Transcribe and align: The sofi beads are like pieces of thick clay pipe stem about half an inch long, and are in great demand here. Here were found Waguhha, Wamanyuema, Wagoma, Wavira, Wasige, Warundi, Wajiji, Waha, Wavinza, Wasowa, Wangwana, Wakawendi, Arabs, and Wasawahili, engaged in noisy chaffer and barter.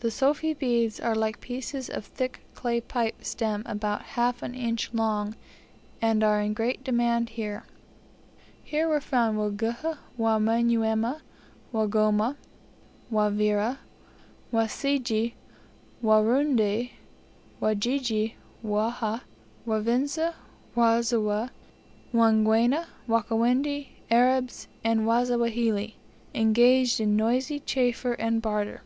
The 0.00 0.10
sofi 0.10 0.52
beads 0.52 1.00
are 1.00 1.14
like 1.14 1.40
pieces 1.40 1.88
of 1.88 2.04
thick 2.04 2.40
clay 2.54 2.78
pipe 2.78 3.24
stem 3.24 3.62
about 3.64 4.02
half 4.12 4.42
an 4.42 4.54
inch 4.54 4.92
long, 4.92 5.34
and 6.02 6.22
are 6.22 6.42
in 6.42 6.52
great 6.52 6.84
demand 6.84 7.30
here. 7.30 7.64
Here 8.62 8.86
were 8.86 9.00
found 9.00 9.38
Waguhha, 9.38 9.96
Wamanyuema, 10.18 11.22
Wagoma, 11.72 12.36
Wavira, 13.10 13.78
Wasige, 14.52 15.32
Warundi, 16.04 16.90
Wajiji, 17.62 18.34
Waha, 18.62 19.22
Wavinza, 19.66 20.34
Wasowa, 20.76 21.48
Wangwana, 22.12 22.84
Wakawendi, 23.08 23.86
Arabs, 24.10 24.68
and 24.84 25.06
Wasawahili, 25.06 25.94
engaged 26.34 27.00
in 27.00 27.16
noisy 27.16 27.58
chaffer 27.58 28.12
and 28.18 28.42
barter. 28.42 28.82